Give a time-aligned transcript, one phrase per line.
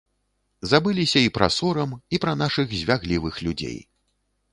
[0.69, 3.77] Забыліся і пра сорам, і пра нашых звяглівых людзей.